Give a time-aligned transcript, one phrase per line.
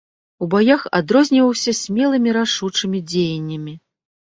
[0.45, 3.83] У баях адрозніваўся смелымі рашучымі дзеяннямі.